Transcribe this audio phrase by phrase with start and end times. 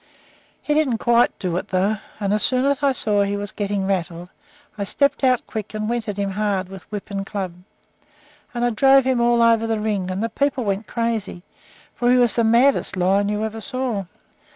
[0.63, 3.85] He didn't quite do it, though; and as soon as I saw he was getting
[3.85, 4.29] rattled
[4.75, 7.53] I stepped out quick and went at him hard with whip and club.
[8.51, 11.43] And I drove him all over the ring, and the people went crazy,
[11.93, 14.05] for he was the maddest lion you ever saw.